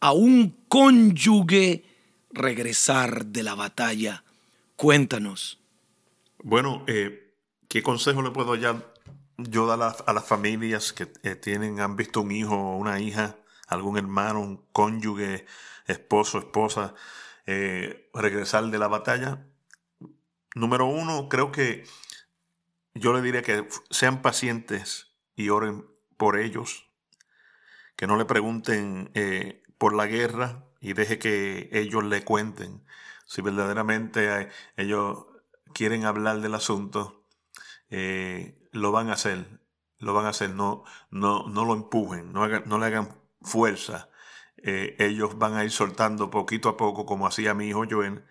a 0.00 0.12
un 0.12 0.56
cónyuge 0.68 1.84
regresar 2.30 3.26
de 3.26 3.42
la 3.42 3.54
batalla? 3.54 4.24
Cuéntanos. 4.76 5.60
Bueno, 6.42 6.84
eh, 6.86 7.34
¿qué 7.68 7.82
consejo 7.82 8.22
le 8.22 8.30
puedo 8.30 8.54
ya 8.56 8.82
yo 9.38 9.66
dar 9.66 9.96
a, 10.06 10.12
las 10.12 10.24
familias 10.24 10.92
que 10.92 11.12
eh, 11.22 11.34
tienen, 11.34 11.80
han 11.80 11.96
visto 11.96 12.20
un 12.20 12.32
hijo 12.32 12.54
o 12.54 12.76
una 12.76 13.00
hija, 13.00 13.36
algún 13.66 13.98
hermano, 13.98 14.40
un 14.40 14.64
cónyuge 14.72 15.46
esposo, 15.86 16.38
esposa, 16.38 16.94
eh, 17.46 18.10
regresar 18.14 18.64
de 18.66 18.78
la 18.78 18.88
batalla. 18.88 19.46
Número 20.54 20.86
uno, 20.86 21.28
creo 21.28 21.52
que 21.52 21.84
yo 22.94 23.12
le 23.12 23.20
diría 23.20 23.42
que 23.42 23.68
sean 23.90 24.22
pacientes 24.22 25.12
y 25.34 25.50
oren 25.50 25.86
por 26.16 26.38
ellos, 26.38 26.88
que 27.94 28.06
no 28.06 28.16
le 28.16 28.24
pregunten 28.24 29.10
por 29.78 29.94
la 29.94 30.06
guerra 30.06 30.64
y 30.80 30.92
deje 30.92 31.18
que 31.18 31.68
ellos 31.72 32.04
le 32.04 32.24
cuenten 32.24 32.82
si 33.26 33.42
verdaderamente 33.42 34.50
ellos 34.76 35.26
quieren 35.74 36.04
hablar 36.04 36.40
del 36.40 36.54
asunto, 36.54 37.24
eh, 37.90 38.56
lo 38.72 38.92
van 38.92 39.10
a 39.10 39.14
hacer, 39.14 39.60
lo 39.98 40.14
van 40.14 40.26
a 40.26 40.30
hacer, 40.30 40.50
no, 40.50 40.84
no, 41.10 41.48
no 41.48 41.64
lo 41.64 41.74
empujen, 41.74 42.32
no, 42.32 42.48
no 42.48 42.78
le 42.78 42.86
hagan 42.86 43.20
fuerza. 43.42 44.08
Eh, 44.58 44.96
ellos 44.98 45.38
van 45.38 45.54
a 45.54 45.64
ir 45.64 45.70
soltando 45.70 46.30
poquito 46.30 46.68
a 46.68 46.76
poco, 46.76 47.04
como 47.04 47.26
hacía 47.26 47.52
mi 47.54 47.66
hijo 47.68 47.84
Joel, 47.88 48.24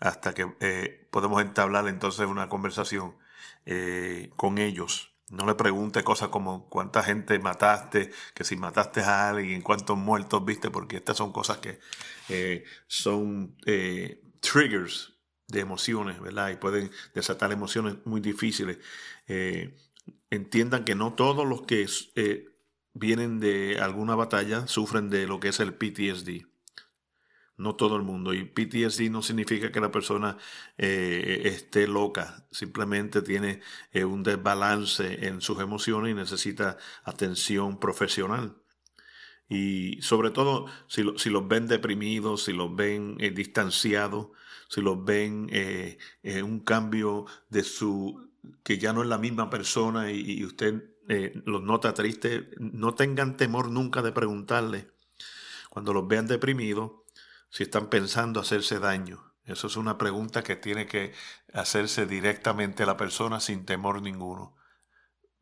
hasta 0.00 0.32
que 0.32 0.54
eh, 0.60 1.06
podemos 1.10 1.42
entablar 1.42 1.88
entonces 1.88 2.26
una 2.26 2.48
conversación 2.48 3.16
con 4.36 4.58
ellos. 4.58 5.15
No 5.30 5.44
le 5.46 5.54
pregunte 5.54 6.04
cosas 6.04 6.28
como 6.28 6.68
cuánta 6.68 7.02
gente 7.02 7.38
mataste, 7.38 8.10
que 8.34 8.44
si 8.44 8.56
mataste 8.56 9.00
a 9.00 9.30
alguien, 9.30 9.60
cuántos 9.60 9.98
muertos 9.98 10.44
viste, 10.44 10.70
porque 10.70 10.96
estas 10.96 11.16
son 11.16 11.32
cosas 11.32 11.58
que 11.58 11.80
son 12.86 13.56
triggers 14.40 15.16
de 15.48 15.60
emociones, 15.60 16.20
¿verdad? 16.20 16.50
Y 16.50 16.56
pueden 16.56 16.90
desatar 17.14 17.52
emociones 17.52 17.96
muy 18.04 18.20
difíciles. 18.20 18.78
Eh, 19.28 19.76
entiendan 20.30 20.84
que 20.84 20.94
no 20.94 21.14
todos 21.14 21.46
los 21.46 21.62
que 21.62 21.86
eh, 22.14 22.48
vienen 22.94 23.40
de 23.40 23.78
alguna 23.80 24.14
batalla 24.14 24.66
sufren 24.66 25.10
de 25.10 25.26
lo 25.26 25.40
que 25.40 25.48
es 25.48 25.60
el 25.60 25.74
PTSD. 25.74 26.46
No 27.56 27.74
todo 27.74 27.96
el 27.96 28.02
mundo. 28.02 28.34
Y 28.34 28.44
PTSD 28.44 29.10
no 29.10 29.22
significa 29.22 29.72
que 29.72 29.80
la 29.80 29.90
persona 29.90 30.36
eh, 30.76 31.42
esté 31.44 31.86
loca. 31.86 32.46
Simplemente 32.50 33.22
tiene 33.22 33.60
un 33.94 34.22
desbalance 34.22 35.26
en 35.26 35.40
sus 35.40 35.60
emociones 35.60 36.12
y 36.12 36.14
necesita 36.14 36.76
atención 37.04 37.80
profesional. 37.80 38.56
Y 39.48 40.02
sobre 40.02 40.30
todo, 40.30 40.66
si, 40.86 41.04
si 41.16 41.30
los 41.30 41.48
ven 41.48 41.66
deprimidos, 41.66 42.44
si 42.44 42.52
los 42.52 42.74
ven 42.74 43.16
distanciados, 43.16 44.28
si 44.68 44.80
los 44.80 45.04
ven 45.04 45.48
eh, 45.52 45.98
un 46.42 46.60
cambio 46.60 47.26
de 47.48 47.62
su, 47.62 48.30
que 48.62 48.78
ya 48.78 48.92
no 48.92 49.02
es 49.02 49.08
la 49.08 49.18
misma 49.18 49.50
persona 49.50 50.10
y, 50.10 50.44
usted 50.44 50.90
eh, 51.08 51.40
los 51.44 51.62
nota 51.62 51.94
triste, 51.94 52.50
no 52.58 52.94
tengan 52.94 53.36
temor 53.36 53.70
nunca 53.70 54.02
de 54.02 54.12
preguntarle 54.12 54.90
cuando 55.70 55.92
los 55.92 56.08
vean 56.08 56.26
deprimidos 56.26 56.92
si 57.50 57.64
están 57.64 57.88
pensando 57.88 58.40
hacerse 58.40 58.78
daño. 58.78 59.34
Eso 59.44 59.68
es 59.68 59.76
una 59.76 59.96
pregunta 59.96 60.42
que 60.42 60.56
tiene 60.56 60.86
que 60.86 61.14
hacerse 61.52 62.06
directamente 62.06 62.82
a 62.82 62.86
la 62.86 62.96
persona 62.96 63.40
sin 63.40 63.64
temor 63.64 64.02
ninguno. 64.02 64.56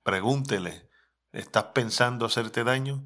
Pregúntele, 0.02 0.90
¿estás 1.32 1.64
pensando 1.74 2.26
hacerte 2.26 2.64
daño? 2.64 3.04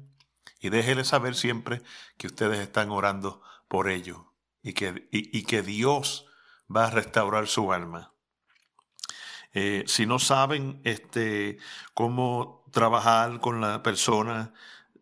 Y 0.59 0.69
déjele 0.69 1.05
saber 1.05 1.35
siempre 1.35 1.81
que 2.17 2.27
ustedes 2.27 2.59
están 2.59 2.91
orando 2.91 3.41
por 3.69 3.89
ello 3.89 4.33
y 4.61 4.73
que, 4.73 5.07
y, 5.11 5.43
que 5.43 5.61
Dios 5.61 6.25
va 6.73 6.87
a 6.87 6.91
restaurar 6.91 7.47
su 7.47 7.71
alma. 7.71 8.13
Eh, 9.53 9.85
si 9.87 10.05
no 10.05 10.19
saben 10.19 10.81
este, 10.83 11.57
cómo 11.93 12.65
trabajar 12.71 13.39
con 13.39 13.61
la 13.61 13.81
persona, 13.81 14.53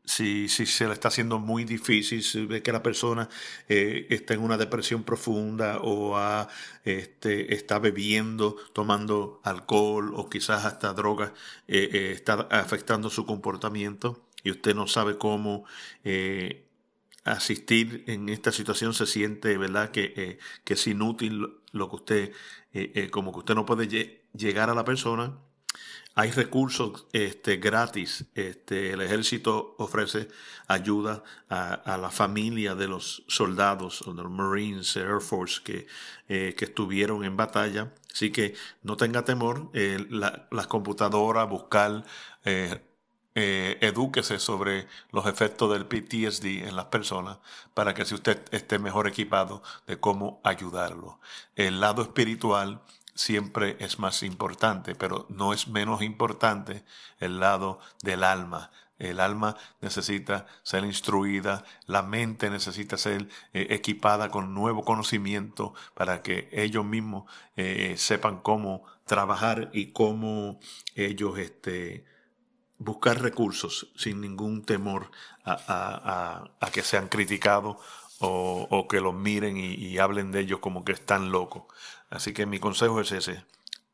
si, 0.07 0.49
si, 0.49 0.65
se 0.65 0.87
le 0.87 0.93
está 0.93 1.09
haciendo 1.09 1.37
muy 1.37 1.65
difícil, 1.65 2.23
si 2.23 2.47
ve 2.47 2.63
que 2.63 2.71
la 2.71 2.81
persona 2.81 3.29
eh, 3.69 4.07
está 4.09 4.33
en 4.33 4.41
una 4.41 4.57
depresión 4.57 5.03
profunda 5.03 5.79
o 5.83 6.17
este, 6.83 7.53
está 7.53 7.77
bebiendo, 7.77 8.55
tomando 8.73 9.39
alcohol 9.43 10.13
o 10.15 10.29
quizás 10.29 10.65
hasta 10.65 10.93
drogas, 10.93 11.31
eh, 11.67 12.13
está 12.15 12.47
afectando 12.49 13.11
su 13.11 13.25
comportamiento 13.27 14.25
y 14.43 14.49
usted 14.49 14.73
no 14.73 14.87
sabe 14.87 15.19
cómo 15.19 15.65
asistir 17.27 18.03
en 18.07 18.29
esta 18.29 18.51
situación 18.51 18.93
se 18.93 19.05
siente, 19.05 19.57
¿verdad?, 19.57 19.91
que, 19.91 20.13
eh, 20.15 20.37
que 20.63 20.73
es 20.73 20.87
inútil 20.87 21.59
lo 21.71 21.89
que 21.89 21.95
usted, 21.95 22.31
eh, 22.73 22.91
eh, 22.95 23.09
como 23.09 23.31
que 23.31 23.39
usted 23.39 23.55
no 23.55 23.65
puede 23.65 24.23
llegar 24.33 24.69
a 24.69 24.75
la 24.75 24.85
persona. 24.85 25.37
Hay 26.15 26.31
recursos 26.31 27.05
este, 27.13 27.57
gratis. 27.57 28.25
Este, 28.33 28.91
el 28.91 29.01
ejército 29.01 29.75
ofrece 29.77 30.29
ayuda 30.67 31.23
a, 31.49 31.97
la 31.97 32.09
familia 32.09 32.73
de 32.73 32.87
los 32.87 33.23
soldados, 33.27 34.03
de 34.05 34.23
los 34.23 34.31
Marines, 34.31 34.95
Air 34.95 35.21
Force, 35.21 35.61
que, 35.63 35.85
que 36.27 36.65
estuvieron 36.65 37.23
en 37.23 37.37
batalla. 37.37 37.93
Así 38.11 38.31
que 38.31 38.55
no 38.81 38.97
tenga 38.97 39.23
temor. 39.25 39.69
las 39.73 40.67
computadoras, 40.67 41.47
buscar 41.47 42.03
eh, 43.39 43.77
edúquese 43.81 44.39
sobre 44.39 44.87
los 45.11 45.27
efectos 45.27 45.71
del 45.71 45.85
PTSD 45.85 46.67
en 46.67 46.75
las 46.75 46.85
personas 46.85 47.37
para 47.75 47.93
que 47.93 48.03
si 48.03 48.15
usted 48.15 48.43
esté 48.49 48.79
mejor 48.79 49.07
equipado 49.07 49.61
de 49.85 49.99
cómo 49.99 50.41
ayudarlo. 50.43 51.19
El 51.55 51.79
lado 51.79 52.01
espiritual 52.01 52.81
siempre 53.17 53.75
es 53.79 53.99
más 53.99 54.23
importante, 54.23 54.95
pero 54.95 55.25
no 55.29 55.51
es 55.51 55.67
menos 55.67 56.01
importante 56.01 56.85
el 57.19 57.39
lado 57.39 57.79
del 58.03 58.23
alma. 58.23 58.71
El 58.99 59.19
alma 59.19 59.55
necesita 59.81 60.47
ser 60.63 60.83
instruida, 60.83 61.63
la 61.85 62.01
mente 62.01 62.49
necesita 62.49 62.97
ser 62.97 63.27
eh, 63.53 63.67
equipada 63.69 64.29
con 64.29 64.53
nuevo 64.53 64.83
conocimiento 64.83 65.73
para 65.93 66.21
que 66.23 66.49
ellos 66.51 66.83
mismos 66.85 67.31
eh, 67.55 67.95
sepan 67.97 68.39
cómo 68.39 68.85
trabajar 69.05 69.69
y 69.73 69.91
cómo 69.91 70.59
ellos 70.95 71.37
este, 71.37 72.05
buscar 72.79 73.21
recursos 73.21 73.91
sin 73.95 74.21
ningún 74.21 74.63
temor 74.63 75.11
a, 75.45 76.49
que 76.71 76.81
sean 76.81 77.07
criticados 77.07 77.77
o, 78.19 78.87
que 78.89 78.99
los 78.99 79.13
miren 79.13 79.57
y, 79.57 79.97
hablen 79.99 80.31
de 80.31 80.41
ellos 80.41 80.59
como 80.59 80.83
que 80.83 80.91
están 80.91 81.31
locos. 81.31 81.63
Así 82.09 82.33
que 82.33 82.45
mi 82.45 82.59
consejo 82.59 83.01
es 83.01 83.11
ese. 83.11 83.43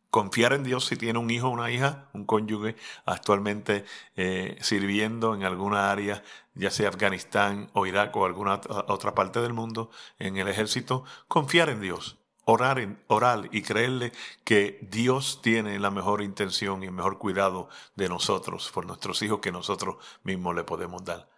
Confiar 0.10 0.54
en 0.54 0.64
Dios 0.64 0.86
si 0.86 0.96
tiene 0.96 1.18
un 1.18 1.32
hijo 1.32 1.48
o 1.48 1.52
una 1.52 1.72
hija, 1.72 2.10
un 2.14 2.26
cónyuge 2.26 2.76
actualmente 3.06 3.84
eh, 4.16 4.58
sirviendo 4.62 5.34
en 5.34 5.44
alguna 5.44 5.92
área, 5.92 6.24
ya 6.54 6.70
sea 6.70 6.90
Afganistán 6.90 7.72
o 7.74 7.88
Irak 7.88 8.16
o 8.16 8.26
alguna 8.26 8.62
otra 8.88 9.16
parte 9.16 9.42
del 9.42 9.54
mundo, 9.54 9.90
en 10.20 10.38
el 10.38 10.48
ejército. 10.48 11.04
Confiar 11.28 11.70
en 11.70 11.82
Dios 11.82 12.18
orar, 12.46 12.98
orar 13.08 13.50
y 13.52 13.62
creerle 13.62 14.12
que 14.44 14.80
Dios 14.90 15.42
tiene 15.42 15.80
la 15.80 15.92
mejor 15.92 16.22
intención 16.22 16.84
y 16.84 16.88
el 16.88 16.92
mejor 16.92 17.18
cuidado 17.18 17.70
de 17.96 18.10
nosotros, 18.10 18.70
por 18.74 18.86
nuestros 18.86 19.22
hijos 19.22 19.40
que 19.40 19.52
nosotros 19.52 19.96
mismos 20.24 20.56
le 20.56 20.64
podemos 20.64 21.04
dar. 21.04 21.30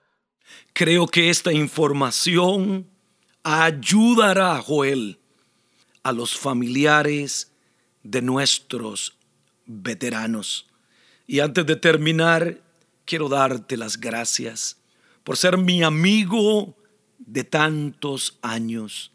Creo 0.73 1.07
que 1.07 1.29
esta 1.29 1.53
información 1.53 2.89
ayudará, 3.43 4.61
Joel, 4.61 5.19
a 6.05 6.13
los 6.13 6.37
familiares 6.37 7.51
de 8.03 8.21
nuestros 8.21 9.17
veteranos. 9.65 10.67
Y 11.27 11.41
antes 11.41 11.65
de 11.65 11.75
terminar, 11.75 12.61
quiero 13.03 13.27
darte 13.27 13.75
las 13.75 13.97
gracias 13.97 14.77
por 15.23 15.35
ser 15.35 15.57
mi 15.57 15.83
amigo 15.83 16.77
de 17.17 17.43
tantos 17.43 18.37
años 18.41 19.11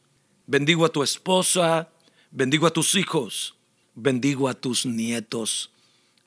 Bendigo 0.50 0.84
a 0.84 0.88
tu 0.88 1.04
esposa, 1.04 1.88
bendigo 2.32 2.66
a 2.66 2.72
tus 2.72 2.96
hijos, 2.96 3.54
bendigo 3.94 4.48
a 4.48 4.54
tus 4.54 4.84
nietos. 4.84 5.70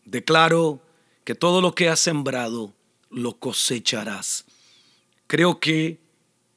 Declaro 0.06 0.80
que 1.26 1.36
todo 1.36 1.60
lo 1.60 1.76
que 1.76 1.89
has 1.89 1.99
sembrado 1.99 2.73
lo 3.10 3.38
cosecharás. 3.38 4.45
Creo 5.28 5.60
que 5.60 5.99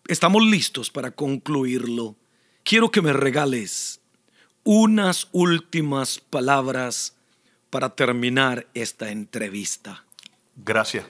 estamos 0.06 0.44
listos 0.44 0.92
para 0.92 1.10
concluirlo. 1.10 2.14
Quiero 2.66 2.90
que 2.90 3.00
me 3.00 3.12
regales 3.12 4.00
unas 4.64 5.28
últimas 5.30 6.18
palabras 6.18 7.16
para 7.70 7.94
terminar 7.94 8.66
esta 8.74 9.12
entrevista. 9.12 10.04
Gracias, 10.56 11.06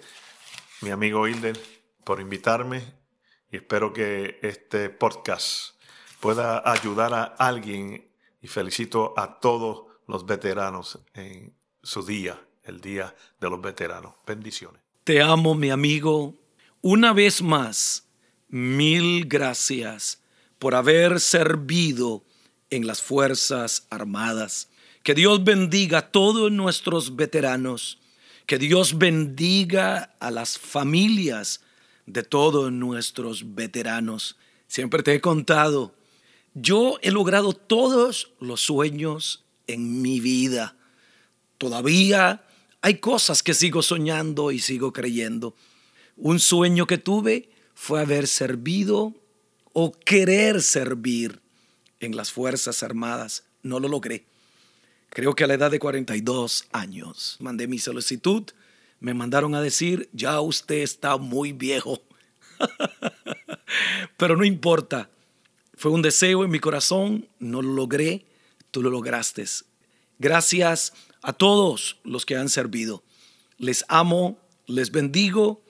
mi 0.83 0.91
amigo 0.91 1.27
Hilder, 1.27 1.59
por 2.05 2.21
invitarme 2.21 2.85
y 3.51 3.57
espero 3.57 3.95
que 3.95 4.39
este 4.43 4.91
podcast 4.91 5.81
pueda 6.21 6.61
ayudar 6.71 7.15
a 7.15 7.25
alguien 7.25 8.07
y 8.43 8.49
felicito 8.49 9.15
a 9.17 9.41
todos 9.41 9.87
los 10.07 10.27
veteranos 10.27 10.99
en 11.15 11.57
su 11.83 12.05
día, 12.05 12.39
el 12.65 12.83
Día 12.83 13.17
de 13.41 13.49
los 13.49 13.63
Veteranos. 13.63 14.13
Bendiciones. 14.27 14.83
Te 15.05 15.23
amo, 15.23 15.55
mi 15.55 15.71
amigo. 15.71 16.35
Una 16.83 17.15
vez 17.15 17.41
más, 17.41 18.07
mil 18.47 19.25
gracias 19.25 20.21
por 20.59 20.75
haber 20.75 21.21
servido 21.21 22.25
en 22.71 22.87
las 22.87 23.03
Fuerzas 23.03 23.87
Armadas. 23.91 24.69
Que 25.03 25.15
Dios 25.15 25.45
bendiga 25.45 25.99
a 25.99 26.11
todos 26.11 26.51
nuestros 26.51 27.17
veteranos. 27.17 27.99
Que 28.47 28.59
Dios 28.59 28.99
bendiga 28.99 30.15
a 30.21 30.31
las 30.31 30.59
familias 30.59 31.61
de 32.07 32.23
todos 32.23 32.73
nuestros 32.73 33.55
veteranos. 33.55 34.37
Siempre 34.67 35.03
te 35.03 35.15
he 35.15 35.21
contado 35.21 35.95
yo 36.59 36.99
he 37.03 37.11
logrado 37.11 37.53
todos 37.53 38.33
los 38.41 38.63
sueños 38.63 39.45
en 39.67 40.01
mi 40.01 40.21
vida. 40.21 40.75
Todavía 41.59 42.47
hay 42.81 42.97
cosas 42.97 43.43
que 43.43 43.53
sigo 43.53 43.83
soñando 43.83 44.51
y 44.51 44.61
sigo 44.61 44.91
creyendo. 44.91 45.55
Un 46.17 46.41
sueño 46.41 46.87
que 46.87 46.97
tuve 46.97 47.51
fue 47.75 48.01
haber 48.01 48.27
servido 48.27 49.13
o 49.79 49.93
querer 49.93 50.63
servir 50.63 51.43
en 52.01 52.17
las 52.17 52.33
Fuerzas 52.33 52.83
Armadas. 52.83 53.45
No 53.63 53.79
lo 53.79 53.89
logré. 53.89 54.25
Creo 55.11 55.35
que 55.35 55.45
a 55.45 55.47
la 55.47 55.53
edad 55.53 55.71
de 55.71 55.79
42 55.79 56.65
años 56.73 57.37
mandé 57.41 57.69
mi 57.69 57.79
solicitud. 57.79 58.45
Me 59.01 59.13
mandaron 59.13 59.55
a 59.55 59.61
decir, 59.61 60.09
ya 60.15 60.41
usted 60.41 60.77
está 60.77 61.19
muy 61.19 61.53
viejo. 61.53 62.01
Pero 64.17 64.35
no 64.39 64.47
importa. 64.47 65.11
Fue 65.75 65.91
un 65.91 66.01
deseo 66.01 66.43
en 66.43 66.51
mi 66.51 66.59
corazón, 66.59 67.29
no 67.39 67.61
lo 67.61 67.75
logré, 67.75 68.25
tú 68.71 68.83
lo 68.83 68.89
lograste. 68.89 69.45
Gracias 70.19 70.95
a 71.21 71.35
todos 71.35 71.99
los 72.03 72.25
que 72.25 72.39
han 72.39 72.49
servido. 72.49 73.03
Les 73.59 73.85
amo, 73.89 74.39
les 74.65 74.91
bendigo 74.91 75.61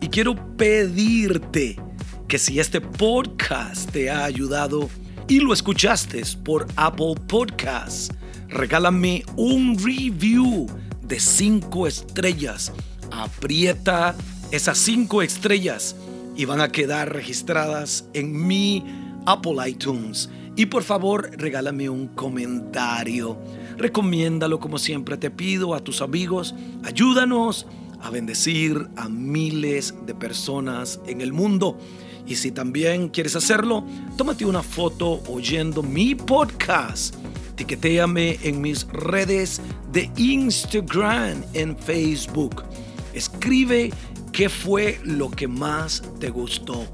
y 0.00 0.06
quiero 0.06 0.36
pedirte 0.56 1.80
que 2.28 2.38
si 2.38 2.58
este 2.58 2.80
podcast 2.80 3.90
te 3.92 4.10
ha 4.10 4.24
ayudado 4.24 4.90
y 5.28 5.38
lo 5.38 5.52
escuchaste 5.52 6.22
por 6.44 6.66
Apple 6.74 7.14
Podcasts, 7.28 8.12
regálame 8.48 9.24
un 9.36 9.78
review 9.78 10.66
de 11.02 11.20
cinco 11.20 11.86
estrellas. 11.86 12.72
Aprieta 13.12 14.16
esas 14.50 14.78
cinco 14.78 15.22
estrellas 15.22 15.94
y 16.36 16.46
van 16.46 16.60
a 16.60 16.70
quedar 16.70 17.12
registradas 17.12 18.08
en 18.12 18.46
mi 18.46 18.84
Apple 19.24 19.56
iTunes. 19.68 20.28
Y 20.56 20.66
por 20.66 20.82
favor, 20.82 21.30
regálame 21.36 21.88
un 21.88 22.08
comentario. 22.08 23.38
Recomiéndalo 23.76 24.58
como 24.58 24.78
siempre 24.78 25.16
te 25.16 25.30
pido 25.30 25.74
a 25.74 25.80
tus 25.80 26.02
amigos. 26.02 26.56
Ayúdanos 26.82 27.66
a 28.00 28.10
bendecir 28.10 28.88
a 28.96 29.08
miles 29.08 29.94
de 30.06 30.14
personas 30.14 30.98
en 31.06 31.20
el 31.20 31.32
mundo. 31.32 31.78
Y 32.26 32.36
si 32.36 32.50
también 32.50 33.08
quieres 33.08 33.36
hacerlo, 33.36 33.84
tómate 34.16 34.44
una 34.44 34.62
foto 34.62 35.22
oyendo 35.28 35.82
mi 35.82 36.14
podcast. 36.14 37.14
Etiquetéame 37.52 38.38
en 38.42 38.60
mis 38.60 38.86
redes 38.88 39.60
de 39.92 40.10
Instagram, 40.16 41.42
en 41.54 41.76
Facebook. 41.76 42.64
Escribe 43.14 43.92
qué 44.32 44.48
fue 44.48 45.00
lo 45.04 45.30
que 45.30 45.48
más 45.48 46.02
te 46.20 46.30
gustó. 46.30 46.84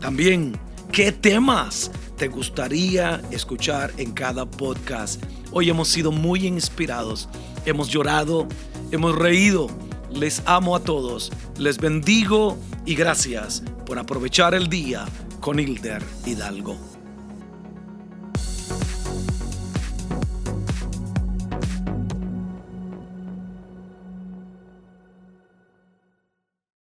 También 0.00 0.58
¿Qué 0.92 1.12
temas 1.12 1.90
te 2.16 2.28
gustaría 2.28 3.20
escuchar 3.30 3.92
en 3.98 4.12
cada 4.12 4.46
podcast? 4.46 5.22
Hoy 5.52 5.68
hemos 5.68 5.88
sido 5.88 6.10
muy 6.10 6.46
inspirados, 6.46 7.28
hemos 7.66 7.88
llorado, 7.88 8.48
hemos 8.92 9.14
reído. 9.14 9.68
Les 10.10 10.42
amo 10.46 10.76
a 10.76 10.80
todos, 10.80 11.32
les 11.58 11.78
bendigo 11.78 12.56
y 12.84 12.94
gracias 12.94 13.62
por 13.84 13.98
aprovechar 13.98 14.54
el 14.54 14.68
día 14.68 15.04
con 15.40 15.58
Hilder 15.58 16.02
Hidalgo. 16.24 16.95